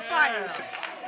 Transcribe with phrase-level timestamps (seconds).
[0.00, 0.62] sacrifice.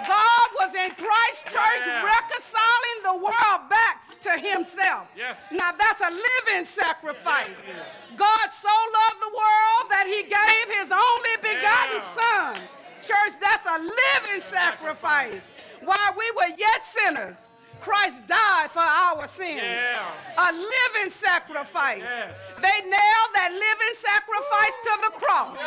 [0.07, 2.05] God was in Christ Church Yeah.
[2.05, 5.09] reconciling the world back to himself.
[5.17, 5.51] Yes.
[5.51, 7.63] Now that's a living sacrifice.
[7.67, 7.77] Yes.
[8.17, 12.15] God so loved the world that he gave his only begotten Yeah.
[12.15, 12.69] son.
[13.03, 15.51] Church, that's a living sacrifice.
[15.81, 17.49] While we were yet sinners,
[17.81, 19.61] Christ died for our sins.
[19.63, 20.03] Yeah.
[20.39, 22.01] A living sacrifice.
[22.01, 22.37] Yes.
[22.61, 25.59] They nailed that living sacrifice to the cross.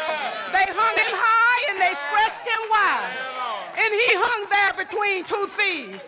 [0.51, 3.13] They hung him high and they stretched him wide.
[3.77, 6.03] And he hung there between two thieves.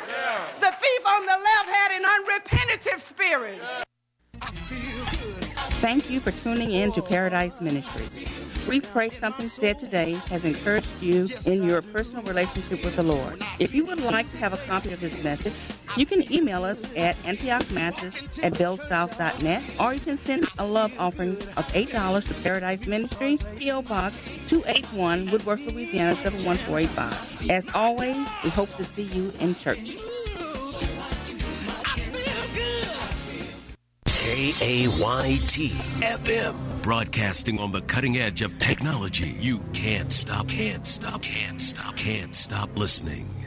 [0.60, 3.62] The thief on the left had an unrepentant spirit.
[5.82, 8.08] Thank you for tuning in to Paradise Ministry.
[8.70, 13.42] We pray something said today has encouraged you in your personal relationship with the Lord.
[13.60, 15.54] If you would like to have a copy of this message,
[15.98, 21.32] you can email us at antiochmathis at bellsouth.net or you can send a love offering
[21.32, 23.82] of $8 to Paradise Ministry, P.O.
[23.84, 27.50] Box 281, Woodworth, Louisiana 71485.
[27.50, 29.96] As always, we hope to see you in church.
[34.06, 35.70] K-A-Y-T
[36.00, 36.82] FM.
[36.82, 39.36] Broadcasting on the cutting edge of technology.
[39.40, 43.41] You can't stop, can't stop, can't stop, can't stop listening.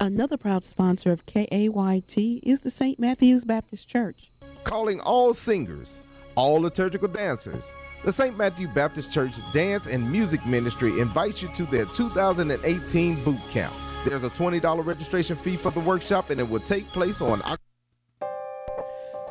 [0.00, 3.00] Another proud sponsor of KAYT is the St.
[3.00, 4.30] Matthew's Baptist Church.
[4.62, 6.02] calling all singers,
[6.36, 7.74] all liturgical dancers.
[8.04, 8.36] The St.
[8.36, 13.74] Matthew Baptist Church Dance and Music Ministry invites you to their 2018 boot camp.
[14.04, 17.58] There's a $20 registration fee for the workshop and it will take place on October.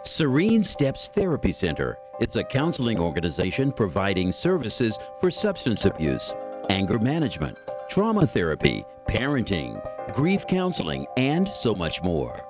[0.04, 6.34] Serene Steps Therapy Center It's a counseling organization providing services for substance abuse,
[6.70, 7.58] anger management,
[7.90, 9.82] trauma therapy, parenting,
[10.14, 12.44] grief counseling, and so much more.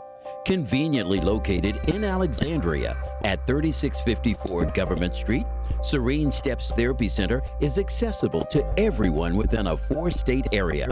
[0.45, 5.45] Conveniently located in Alexandria at 3654 Government Street,
[5.81, 10.87] Serene Steps Therapy Center is accessible to everyone within a four state area.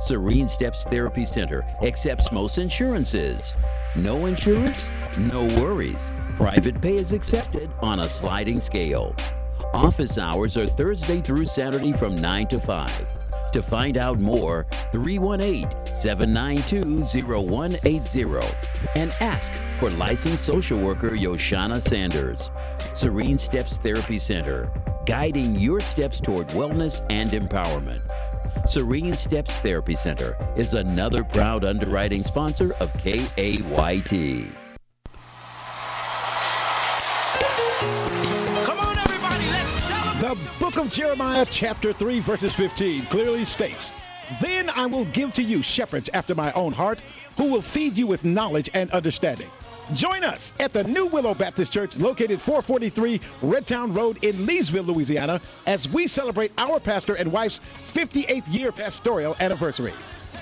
[0.00, 3.54] Serene Steps Therapy Center accepts most insurances.
[3.96, 4.92] No insurance?
[5.16, 6.12] No worries.
[6.36, 9.16] Private pay is accepted on a sliding scale.
[9.74, 13.17] Office hours are Thursday through Saturday from 9 to 5.
[13.52, 17.02] To find out more, 318 792
[17.42, 18.24] 0180
[18.94, 22.50] and ask for licensed social worker Yoshana Sanders.
[22.92, 24.70] Serene Steps Therapy Center,
[25.06, 28.02] guiding your steps toward wellness and empowerment.
[28.68, 34.52] Serene Steps Therapy Center is another proud underwriting sponsor of KAYT.
[40.28, 43.94] The book of Jeremiah, chapter 3, verses 15, clearly states
[44.42, 47.00] Then I will give to you shepherds after my own heart,
[47.38, 49.48] who will feed you with knowledge and understanding.
[49.94, 55.40] Join us at the New Willow Baptist Church, located 443 Redtown Road in Leesville, Louisiana,
[55.66, 59.94] as we celebrate our pastor and wife's 58th year pastoral anniversary.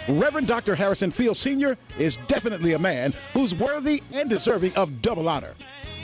[0.08, 0.74] Reverend Dr.
[0.74, 1.78] Harrison Field Sr.
[1.97, 5.54] is definitely a man who's worthy and deserving of double honor.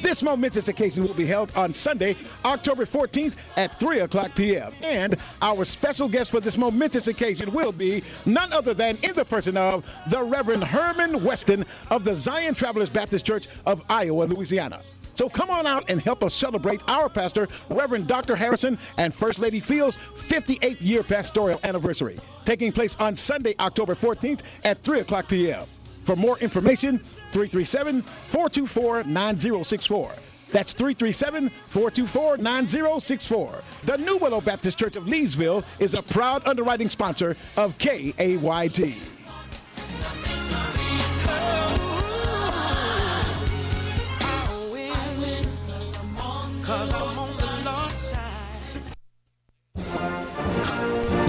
[0.03, 4.73] This momentous occasion will be held on Sunday, October 14th at 3 o'clock p.m.
[4.83, 9.25] And our special guest for this momentous occasion will be none other than in the
[9.25, 14.83] person of the Reverend Herman Weston of the Zion Travelers Baptist Church of Iowa, Louisiana.
[15.15, 18.35] So come on out and help us celebrate our pastor, Reverend Dr.
[18.35, 24.43] Harrison, and First Lady Fields' 58th year pastoral anniversary, taking place on Sunday, October 14th
[24.65, 25.65] at 3 o'clock p.m.
[26.03, 27.01] For more information,
[27.33, 30.13] 337 424 9064.
[30.53, 33.63] That's 337 424 9064.
[33.85, 38.95] The New Willow Baptist Church of Leesville is a proud underwriting sponsor of KAYT.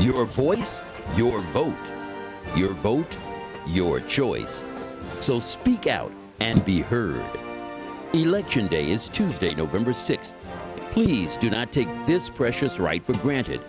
[0.03, 0.84] Your voice,
[1.16, 1.91] your vote.
[2.56, 3.18] Your vote,
[3.68, 4.64] your choice.
[5.23, 6.11] So speak out
[6.41, 7.23] and be heard.
[8.11, 10.35] Election Day is Tuesday, November 6th.
[10.91, 13.61] Please do not take this precious right for granted.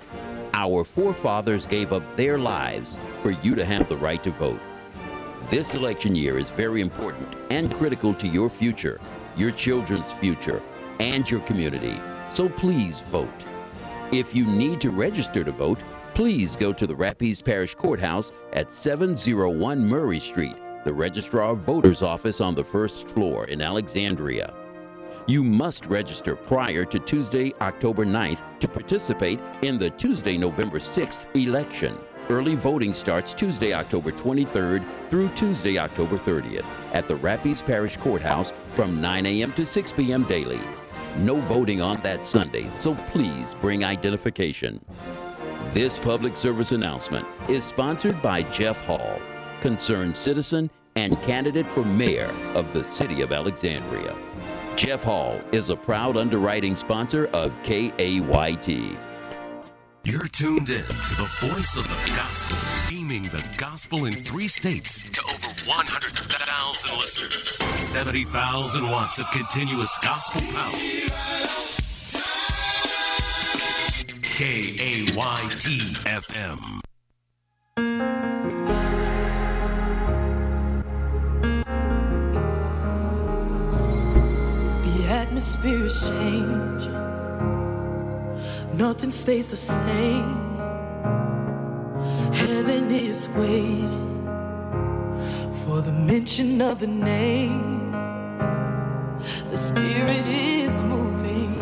[0.52, 4.60] Our forefathers gave up their lives for you to have the right to vote.
[5.48, 9.00] This election year is very important and critical to your future,
[9.36, 10.60] your children's future,
[10.98, 12.00] and your community.
[12.30, 13.44] So please vote.
[14.10, 15.78] If you need to register to vote,
[16.14, 22.02] please go to the Rapides Parish Courthouse at 701 Murray Street, the Registrar of Voters
[22.02, 24.54] office on the first floor in Alexandria.
[25.26, 31.24] You must register prior to Tuesday, October 9th to participate in the Tuesday, November 6th
[31.34, 31.98] election.
[32.28, 38.52] Early voting starts Tuesday, October 23rd through Tuesday, October 30th at the Rapides Parish Courthouse
[38.74, 39.52] from 9 a.m.
[39.54, 40.24] to 6 p.m.
[40.24, 40.60] daily.
[41.18, 44.84] No voting on that Sunday, so please bring identification.
[45.72, 49.20] This public service announcement is sponsored by Jeff Hall,
[49.64, 54.14] concerned citizen and candidate for mayor of the city of Alexandria.
[54.76, 58.94] Jeff Hall is a proud underwriting sponsor of KAYT.
[60.04, 62.58] You're tuned in to the voice of the gospel,
[62.90, 67.56] beaming the gospel in three states to over 100,000 listeners.
[67.80, 70.76] 70,000 watts of continuous gospel power.
[74.20, 76.84] K-A-Y-T FM.
[85.34, 86.92] Atmosphere is changing.
[88.72, 90.58] Nothing stays the same.
[92.32, 94.28] Heaven is waiting
[95.64, 97.90] for the mention of the name.
[99.48, 101.58] The spirit is moving,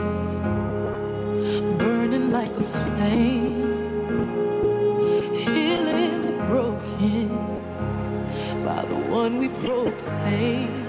[1.79, 3.57] burning like a flame,
[5.35, 7.29] healing the broken
[8.67, 10.82] by the one we proclaim.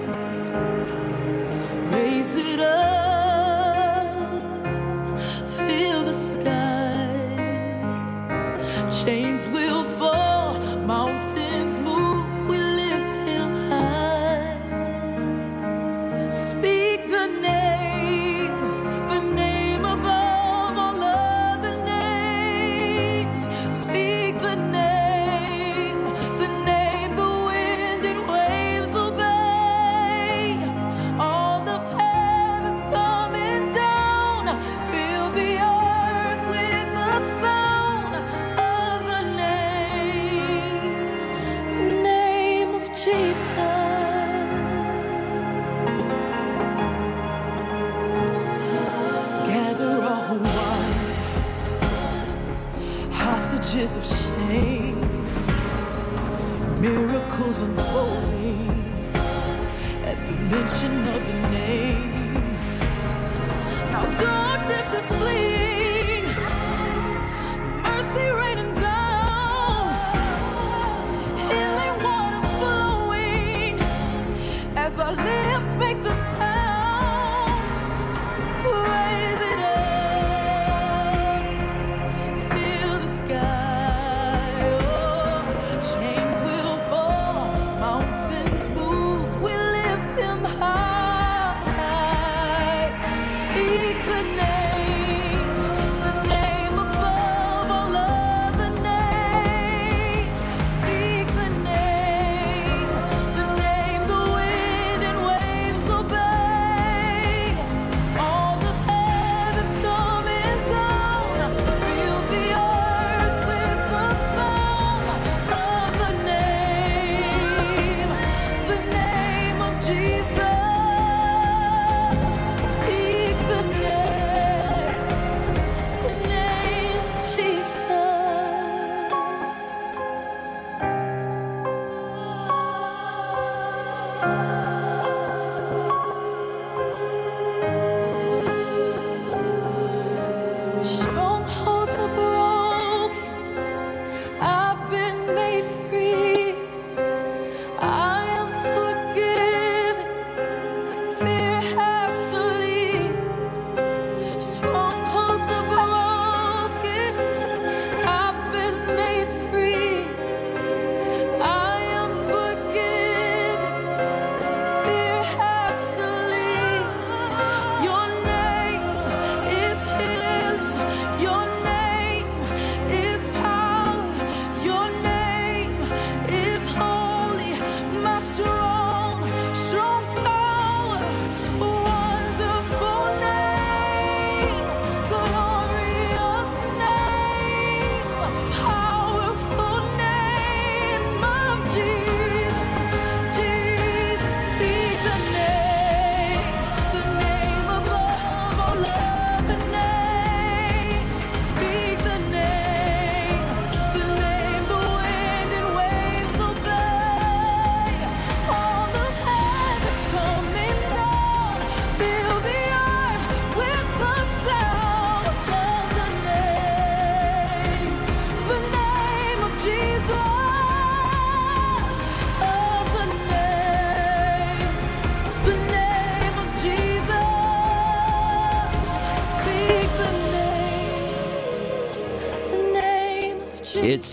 [140.84, 141.13] So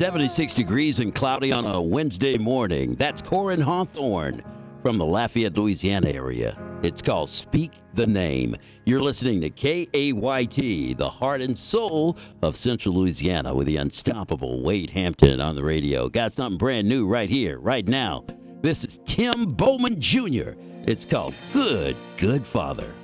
[0.01, 2.95] 76 degrees and cloudy on a Wednesday morning.
[2.95, 4.43] That's Koryn Hawthorne
[4.81, 6.59] from the Lafayette, Louisiana area.
[6.83, 8.57] It's called Speak the Name.
[8.87, 14.89] You're listening to KAYT, the heart and soul of Central Louisiana, with the unstoppable Wade
[14.89, 16.09] Hampton on the radio.
[16.09, 18.25] Got something brand new right here, right now.
[18.63, 20.53] This is Tim Bowman Jr.
[20.87, 22.95] It's called Good, Good Father.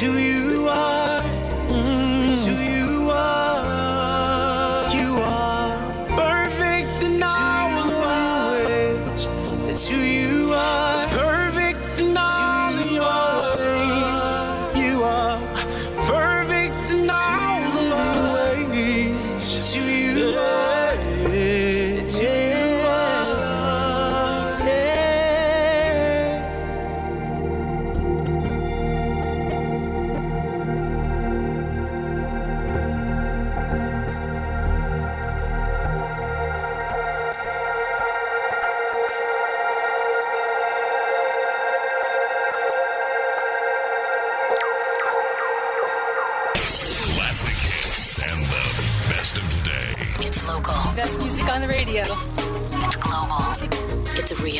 [0.00, 0.49] Who you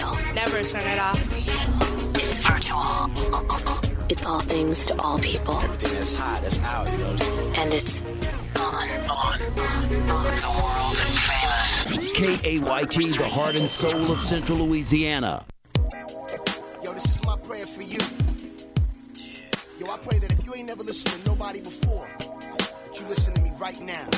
[0.01, 0.35] real.
[0.35, 1.21] Never turn it off.
[2.19, 3.11] It's virtual.
[4.09, 5.59] It's all things to all people.
[5.61, 7.17] Everything that's hot, that's out, you know.
[7.57, 8.03] And it's
[8.59, 9.11] on, on.
[9.11, 9.39] On.
[9.39, 12.17] The world famous.
[12.19, 15.45] KAYT, the heart and soul of Central Louisiana.
[16.83, 18.01] Yo, this is my prayer for you.
[19.79, 23.35] Yo, I pray that if you ain't never listened to nobody before, that you listen
[23.35, 24.09] to me right now.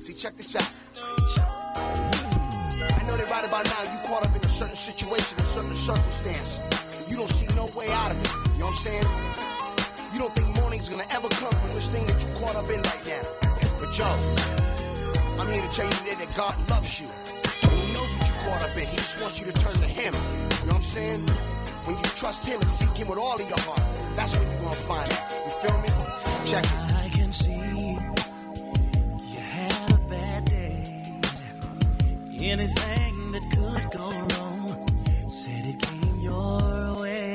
[0.00, 0.72] See, check this out.
[3.06, 6.60] Know that right about now you caught up in a certain situation, a certain circumstance.
[7.06, 8.32] You don't see no way out of it.
[8.54, 9.06] You know what I'm saying?
[10.14, 12.80] You don't think morning's gonna ever come from this thing that you caught up in
[12.80, 13.22] right now.
[13.78, 14.08] But yo,
[15.36, 17.08] I'm here to tell you that God loves you.
[17.62, 18.86] And he knows what you caught up in.
[18.88, 20.14] He just wants you to turn to him.
[20.14, 21.26] You know what I'm saying?
[21.84, 23.84] When you trust him and seek him with all of your heart,
[24.16, 25.20] that's when you're gonna find it.
[25.44, 25.90] You feel me?
[26.48, 26.93] Check it.
[32.46, 34.86] Anything that could go wrong
[35.26, 37.34] said it came your way.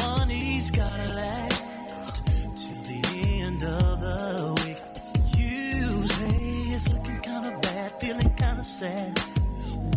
[0.00, 2.24] Money's gotta last
[2.56, 4.80] till the end of the week.
[5.36, 9.18] You say it's looking kinda bad, feeling kinda sad.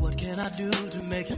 [0.02, 1.38] What can I do to make you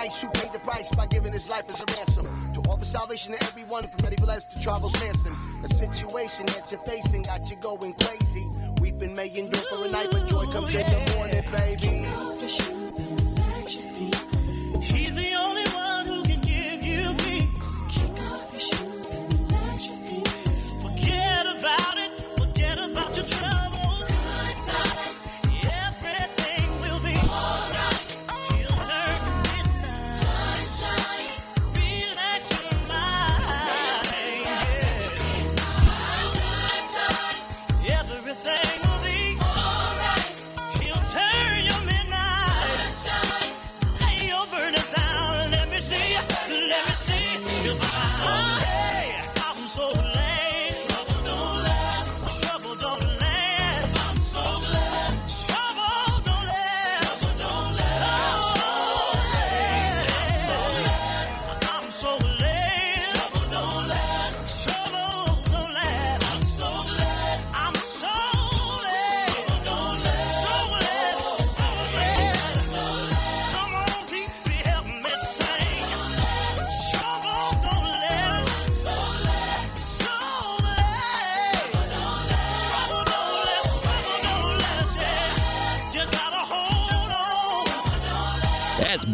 [0.00, 2.24] Christ who paid the price by giving his life as a ransom.
[2.54, 5.36] To offer salvation to everyone from Eddie Velez to Charles Manson.
[5.60, 8.48] The situation that you're facing got you going crazy.
[8.80, 12.29] Weeping may endure for a night, but joy comes in the morning, baby.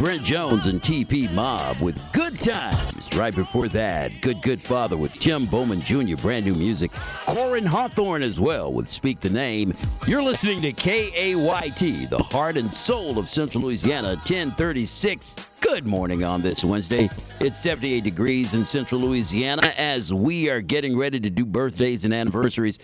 [0.06, 3.12] Brent Jones and TP Mobb with Good Times.
[3.16, 6.92] Right before that, Good Good Father with Tim Bowman Jr., brand new music.
[6.92, 9.74] Koryn Hawthorne as well with Speak the Name.
[10.06, 15.34] You're listening to KAYT, the heart and soul of Central Louisiana, 1036.
[15.58, 17.10] Good morning on this Wednesday.
[17.40, 22.14] It's 78 degrees in Central Louisiana as we are getting ready to do birthdays and
[22.14, 22.78] anniversaries.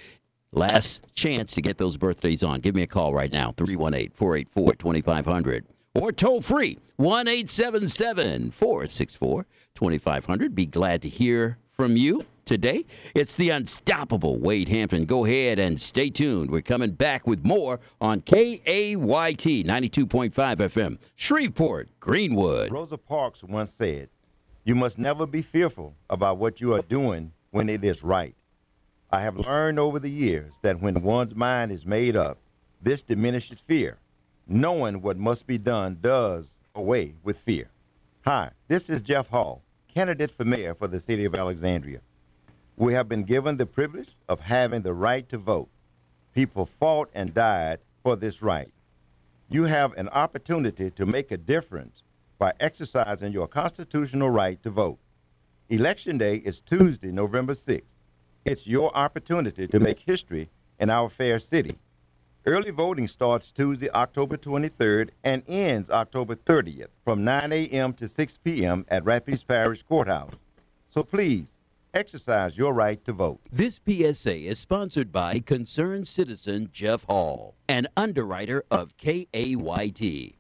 [0.50, 2.58] Last chance to get those birthdays on.
[2.58, 5.66] Give me a call right now, 318 484 2500.
[5.94, 10.54] Or toll free, 1 877 464 2500.
[10.54, 12.86] Be glad to hear from you today.
[13.14, 15.04] It's the unstoppable Wade Hampton.
[15.04, 16.50] Go ahead and stay tuned.
[16.50, 22.72] We're coming back with more on KAYT 92.5 FM, Shreveport, Greenwood.
[22.72, 24.08] Rosa Parks once said,
[24.64, 28.34] You must never be fearful about what you are doing when it is right.
[29.10, 32.38] I have learned over the years that when one's mind is made up,
[32.80, 33.98] this diminishes fear.
[34.48, 37.68] Knowing what must be done does away with fear.
[38.26, 42.00] Hi, this is Jeff Hall, candidate for mayor for the city of Alexandria.
[42.76, 45.68] We have been given the privilege of having the right to vote.
[46.34, 48.72] People fought and died for this right.
[49.48, 52.02] You have an opportunity to make a difference
[52.38, 54.98] by exercising your constitutional right to vote.
[55.68, 57.82] Election Day is Tuesday, November 6th.
[58.44, 60.48] It's your opportunity to make history
[60.80, 61.78] in our fair city.
[62.44, 67.92] Early voting starts Tuesday, October 23rd and ends October 30th from 9 a.m.
[67.94, 68.84] to 6 p.m.
[68.88, 70.34] at Rapides Parish Courthouse.
[70.90, 71.52] So please
[71.94, 73.38] exercise your right to vote.
[73.52, 80.34] This PSA is sponsored by concerned citizen Jeff Hall, an underwriter of KAYT.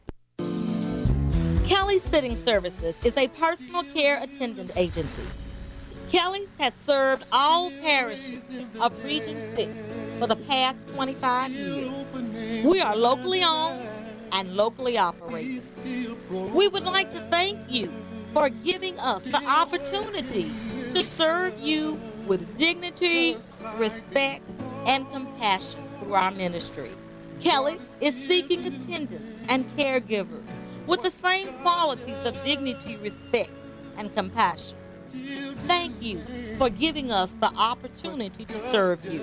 [1.68, 5.22] Kelly's Sitting Services is a personal care attendant agency.
[6.10, 8.42] Kelly's has served all parishes
[8.80, 9.70] of Region 6
[10.22, 12.64] for the past 25 years.
[12.64, 13.82] We are locally owned
[14.30, 15.64] and locally operated.
[16.30, 17.92] We would like to thank you
[18.32, 20.48] for giving us the opportunity
[20.92, 23.36] to serve you with dignity,
[23.78, 24.48] respect,
[24.86, 26.92] and compassion through our ministry.
[27.40, 30.44] Kelly is seeking attendants and caregivers
[30.86, 33.50] with the same qualities of dignity, respect,
[33.96, 34.78] and compassion.
[35.66, 36.20] Thank you
[36.58, 39.20] for giving us the opportunity to serve you.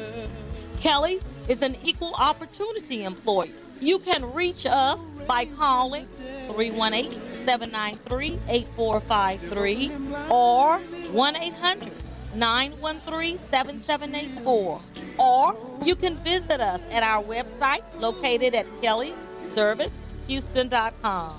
[0.80, 3.52] Kelly is an equal opportunity employer.
[3.82, 6.08] You can reach us by calling
[6.54, 7.12] 318
[7.46, 9.92] 793 8453
[10.30, 11.92] or 1 800
[12.36, 14.80] 913 7784.
[15.18, 21.32] Or you can visit us at our website located at kellyservicehouston.com.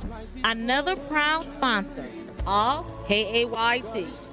[0.44, 2.07] Another proud sponsor
[2.46, 4.31] of KAYT.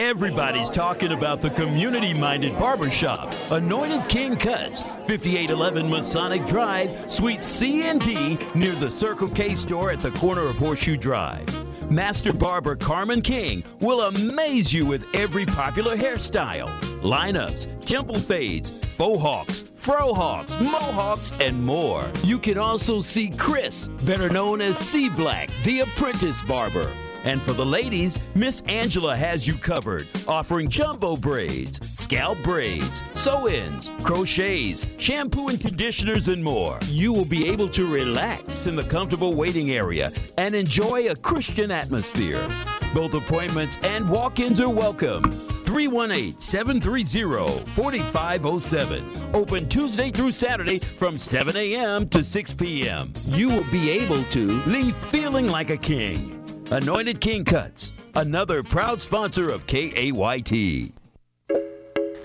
[0.00, 7.82] Everybody's talking about the community minded barbershop, Anointed King Cuts, 5811 Masonic Drive, Suite C
[7.82, 11.44] and D, near the Circle K store at the corner of Horseshoe Drive.
[11.90, 16.70] Master Barber Carmen King will amaze you with every popular hairstyle,
[17.02, 22.10] lineups, temple fades, faux hawks, fro hawks, mohawks, and more.
[22.24, 26.90] You can also see Chris, better known as C Black, the apprentice barber.
[27.24, 33.48] And for the ladies, Miss Angela has you covered, offering jumbo braids, scalp braids, sew
[33.48, 36.78] ins, crochets, shampoo and conditioners, and more.
[36.86, 41.70] You will be able to relax in the comfortable waiting area and enjoy a Christian
[41.70, 42.48] atmosphere.
[42.94, 45.30] Both appointments and walk ins are welcome.
[45.30, 49.34] 318 730 4507.
[49.34, 52.08] Open Tuesday through Saturday from 7 a.m.
[52.08, 53.12] to 6 p.m.
[53.26, 56.39] You will be able to leave feeling like a king.
[56.72, 60.92] Anointed King Cuts, another proud sponsor of KAYT.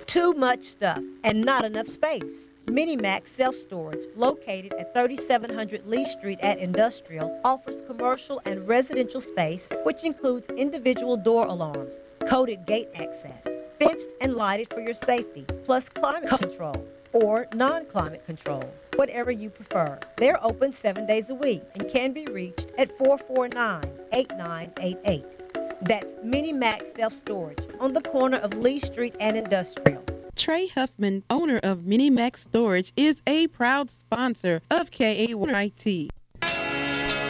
[0.05, 2.53] Too much stuff and not enough space.
[2.67, 9.67] Minimax Self Storage, located at 3700 Lee Street at Industrial, offers commercial and residential space,
[9.84, 13.47] which includes individual door alarms, coded gate access,
[13.79, 18.63] fenced and lighted for your safety, plus climate control or non climate control,
[18.97, 19.97] whatever you prefer.
[20.17, 25.25] They're open seven days a week and can be reached at 449 8988
[25.82, 30.04] That's Minimax Self Storage on the corner of Lee Street and Industrial.
[30.36, 36.10] Trey Huffman, owner of Minimax Storage, is a proud sponsor of KAYT.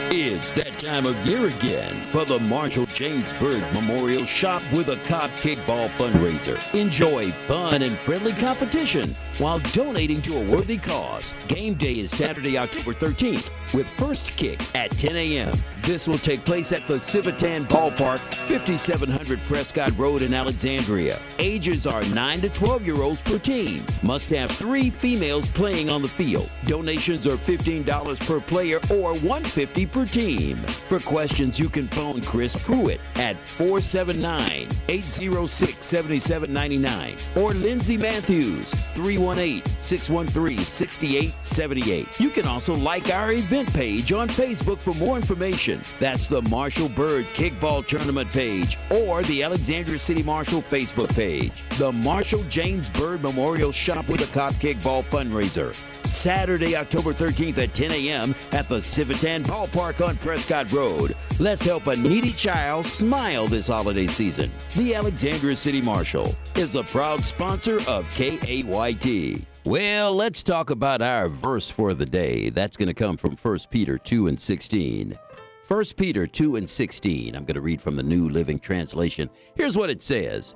[0.08, 4.96] It's that time of year again for the Marshall James Bird Memorial Shop with a
[5.08, 6.56] Cop Kickball fundraiser.
[6.78, 11.34] Enjoy fun and friendly competition while donating to a worthy cause.
[11.48, 15.52] Game day is Saturday, October 13th with first kick at 10 a.m.
[15.82, 21.18] This will take place at the Civitan Ballpark, 5700 Prescott Road in Alexandria.
[21.38, 23.84] Ages are 9 to 12 year olds per team.
[24.02, 26.50] Must have three females playing on the field.
[26.64, 30.56] Donations are $15 per player or 150 per team.
[30.56, 39.64] For questions, you can phone Chris Pruitt at 479 806 7799 or Lindsay Matthews 318
[39.80, 42.20] 613 6878.
[42.20, 45.80] You can also like our event page on Facebook for more information.
[45.98, 51.52] That's the Marshall Bird Kickball Tournament page or the Alexandria City Marshal Facebook page.
[51.78, 55.74] The Marshall James Bird Memorial Shop with a Cop Kickball fundraiser.
[56.06, 58.34] Saturday, October 13th at 10 a.m.
[58.52, 61.16] at the Civitan Ballpark on Prescott Road.
[61.38, 64.50] Let's help a needy child smile this holiday season.
[64.76, 69.46] The Alexandria City Marshal is a proud sponsor of KAYT.
[69.66, 72.50] Well, let's talk about our verse for the day.
[72.50, 75.18] That's going to come from 1 Peter 2 and 16.
[75.66, 77.34] 1 Peter 2 and 16.
[77.34, 79.28] I'm going to read from the New Living Translation.
[79.56, 80.54] Here's what it says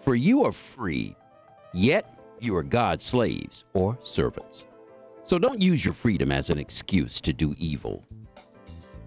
[0.00, 1.16] For you are free,
[1.72, 4.66] yet you are God's slaves or servants.
[5.24, 8.04] So don't use your freedom as an excuse to do evil.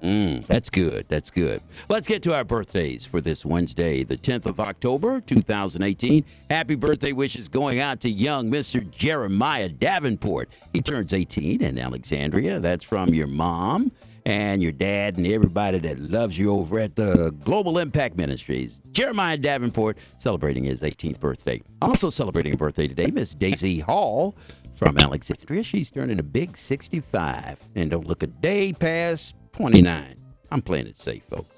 [0.01, 1.05] Mm, that's good.
[1.08, 1.62] That's good.
[1.89, 6.23] Let's get to our birthdays for this Wednesday, the 10th of October, 2018.
[6.49, 8.89] Happy birthday wishes going out to young Mr.
[8.91, 10.49] Jeremiah Davenport.
[10.73, 12.60] He turns 18 in Alexandria.
[12.60, 13.91] That's from your mom
[14.25, 18.81] and your dad and everybody that loves you over at the Global Impact Ministries.
[18.91, 21.62] Jeremiah Davenport celebrating his 18th birthday.
[21.81, 24.36] Also celebrating a birthday today, Miss Daisy Hall
[24.73, 25.63] from Alexandria.
[25.63, 30.15] She's turning a big 65 and don't look a day past 29.
[30.51, 31.55] I'm playing it safe, folks.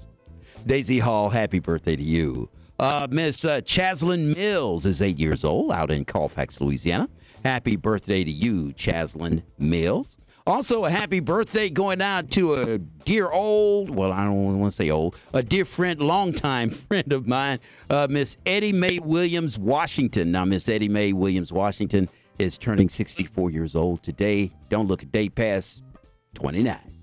[0.67, 2.47] Daisy Hall, happy birthday to you.
[2.79, 7.09] Uh, Miss uh, Chaslyn Mills is eight years old out in Colfax, Louisiana.
[7.43, 10.15] Happy birthday to you, Chaslyn Mills.
[10.45, 14.75] Also, a happy birthday going out to a dear old, well, I don't want to
[14.75, 20.31] say old, a dear friend, longtime friend of mine, uh, Miss Eddie Mae Williams Washington.
[20.31, 24.51] Now, Miss Eddie Mae Williams Washington is turning 64 years old today.
[24.69, 25.81] Don't look a day past
[26.35, 26.96] 29.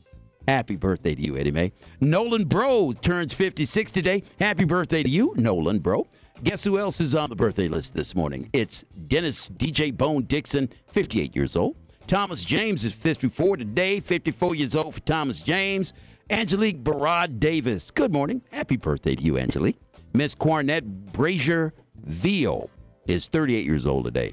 [0.46, 1.72] Happy birthday to you, Eddie Mae.
[2.00, 4.22] Nolan Bro turns 56 today.
[4.38, 6.07] Happy birthday to you, Nolan Bro.
[6.42, 8.50] Guess who else is on the birthday list this morning?
[8.52, 11.76] It's Dennis DJ Bone Dixon, 58 years old.
[12.07, 15.94] Thomas James is 54 today, 54 years old for Thomas James.
[16.28, 18.42] Angelique Barad Davis, good morning.
[18.52, 19.78] Happy birthday to you, Angelique.
[20.12, 22.68] Miss Cornette Brazier Veal
[23.07, 24.33] is 38 years old today.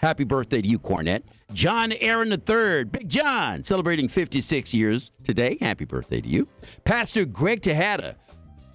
[0.00, 1.24] Happy birthday to you, Cornette.
[1.52, 5.58] John Aaron III, Big John, celebrating 56 years today.
[5.60, 6.48] Happy birthday to you.
[6.84, 8.16] Pastor Greg Tejada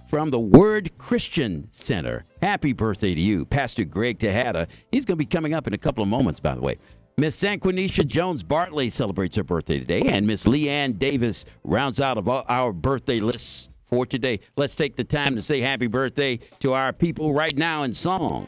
[0.07, 2.25] from the Word Christian Center.
[2.43, 4.67] Happy birthday to you, Pastor Greg Tejada.
[4.91, 6.77] He's going to be coming up in a couple of moments, by the way.
[7.17, 12.29] Miss Sanquinisha Jones Bartley celebrates her birthday today, and Miss Leanne Davis rounds out of
[12.29, 14.41] our birthday lists for today.
[14.57, 18.47] Let's take the time to say happy birthday to our people right now in song.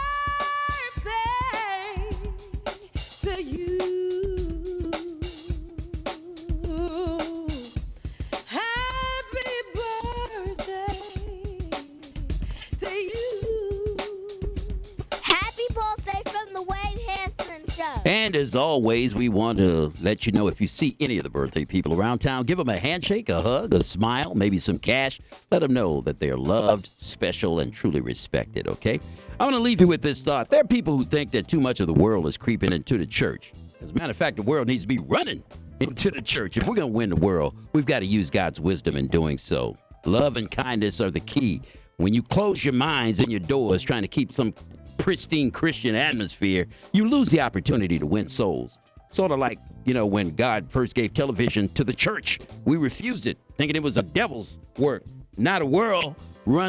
[18.11, 21.29] And as always, we want to let you know if you see any of the
[21.29, 25.21] birthday people around town, give them a handshake, a hug, a smile, maybe some cash.
[25.49, 28.99] Let them know that they are loved, special, and truly respected, okay?
[29.39, 30.49] I want to leave you with this thought.
[30.49, 33.05] There are people who think that too much of the world is creeping into the
[33.05, 33.53] church.
[33.81, 35.41] As a matter of fact, the world needs to be running
[35.79, 36.57] into the church.
[36.57, 39.37] If we're going to win the world, we've got to use God's wisdom in doing
[39.37, 39.77] so.
[40.03, 41.61] Love and kindness are the key.
[41.95, 44.53] When you close your minds and your doors trying to keep some
[45.01, 48.77] pristine Christian atmosphere, you lose the opportunity to win souls.
[49.09, 53.25] Sort of like, you know, when God first gave television to the church, we refused
[53.25, 55.03] it, thinking it was a devil's work,
[55.37, 56.59] not a world run